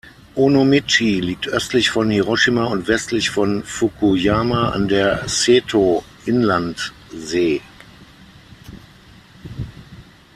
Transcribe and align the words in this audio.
Onomichi 0.35 1.19
liegt 1.21 1.47
östlich 1.47 1.91
von 1.91 2.09
Hiroshima 2.09 2.63
und 2.65 2.87
westlich 2.87 3.29
von 3.29 3.63
Fukuyama 3.63 4.69
an 4.71 4.87
der 4.87 5.27
Seto-Inlandsee. 5.27 7.61